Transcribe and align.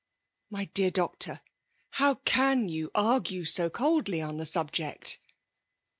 ''My 0.51 0.67
dear 0.73 0.89
doctor^ 0.89 1.41
how 1.91 2.15
can 2.25 2.67
you 2.67 2.89
a^ue 2.95 3.47
so 3.47 3.69
coldly 3.69 4.19
on 4.19 4.37
the 4.37 4.45
sul^ject 4.45 5.19